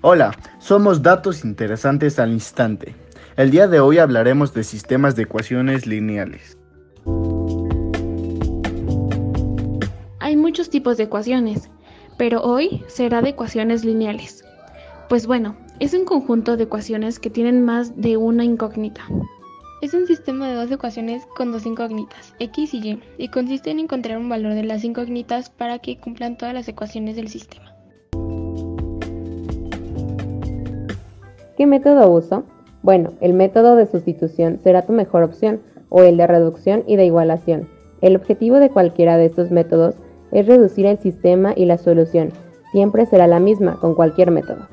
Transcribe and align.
Hola, 0.00 0.32
somos 0.58 1.02
Datos 1.02 1.44
Interesantes 1.44 2.18
al 2.20 2.32
Instante. 2.32 2.94
El 3.36 3.50
día 3.50 3.66
de 3.66 3.80
hoy 3.80 3.98
hablaremos 3.98 4.54
de 4.54 4.62
sistemas 4.62 5.16
de 5.16 5.24
ecuaciones 5.24 5.86
lineales. 5.86 6.56
Hay 10.20 10.36
muchos 10.36 10.70
tipos 10.70 10.96
de 10.96 11.04
ecuaciones, 11.04 11.68
pero 12.16 12.42
hoy 12.42 12.84
será 12.86 13.22
de 13.22 13.30
ecuaciones 13.30 13.84
lineales. 13.84 14.44
Pues 15.08 15.26
bueno, 15.26 15.56
es 15.80 15.94
un 15.94 16.04
conjunto 16.04 16.56
de 16.56 16.64
ecuaciones 16.64 17.18
que 17.18 17.30
tienen 17.30 17.64
más 17.64 18.00
de 18.00 18.16
una 18.16 18.44
incógnita. 18.44 19.02
Es 19.80 19.94
un 19.94 20.08
sistema 20.08 20.48
de 20.48 20.56
dos 20.56 20.72
ecuaciones 20.72 21.24
con 21.36 21.52
dos 21.52 21.64
incógnitas, 21.64 22.34
x 22.40 22.74
y 22.74 22.78
y, 22.78 23.02
y 23.16 23.28
consiste 23.28 23.70
en 23.70 23.78
encontrar 23.78 24.18
un 24.18 24.28
valor 24.28 24.54
de 24.54 24.64
las 24.64 24.82
incógnitas 24.82 25.50
para 25.50 25.78
que 25.78 25.98
cumplan 25.98 26.36
todas 26.36 26.52
las 26.52 26.66
ecuaciones 26.66 27.14
del 27.14 27.28
sistema. 27.28 27.76
¿Qué 31.56 31.66
método 31.66 32.10
uso? 32.10 32.42
Bueno, 32.82 33.12
el 33.20 33.34
método 33.34 33.76
de 33.76 33.86
sustitución 33.86 34.58
será 34.64 34.84
tu 34.84 34.92
mejor 34.92 35.22
opción, 35.22 35.60
o 35.90 36.02
el 36.02 36.16
de 36.16 36.26
reducción 36.26 36.82
y 36.88 36.96
de 36.96 37.06
igualación. 37.06 37.68
El 38.00 38.16
objetivo 38.16 38.58
de 38.58 38.70
cualquiera 38.70 39.16
de 39.16 39.26
estos 39.26 39.52
métodos 39.52 39.94
es 40.32 40.46
reducir 40.46 40.86
el 40.86 40.98
sistema 40.98 41.52
y 41.54 41.66
la 41.66 41.78
solución. 41.78 42.32
Siempre 42.72 43.06
será 43.06 43.28
la 43.28 43.38
misma 43.38 43.78
con 43.80 43.94
cualquier 43.94 44.32
método. 44.32 44.66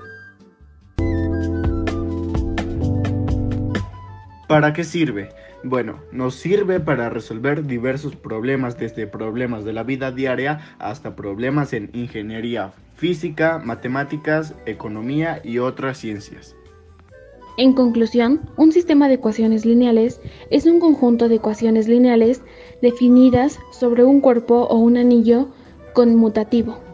¿Para 4.48 4.74
qué 4.74 4.84
sirve? 4.84 5.30
Bueno, 5.64 6.00
nos 6.12 6.36
sirve 6.36 6.80
para 6.80 7.10
resolver 7.10 7.66
diversos 7.66 8.16
problemas, 8.16 8.78
desde 8.78 9.08
problemas 9.08 9.66
de 9.66 9.74
la 9.74 9.82
vida 9.82 10.12
diaria 10.12 10.60
hasta 10.78 11.16
problemas 11.16 11.74
en 11.74 11.90
ingeniería, 11.94 12.72
física, 12.94 13.60
matemáticas, 13.64 14.54
economía 14.68 15.42
y 15.44 15.58
otras 15.58 15.98
ciencias. 15.98 16.56
En 17.58 17.74
conclusión, 17.74 18.42
un 18.58 18.72
sistema 18.72 19.08
de 19.08 19.16
ecuaciones 19.16 19.66
lineales 19.66 20.22
es 20.52 20.68
un 20.68 20.80
conjunto 20.80 21.28
de 21.28 21.36
ecuaciones 21.36 21.88
lineales 21.88 22.44
definidas 22.84 23.60
sobre 23.72 24.04
un 24.04 24.22
cuerpo 24.22 24.68
o 24.70 24.78
un 24.78 24.98
anillo 24.98 25.48
conmutativo. 25.94 26.85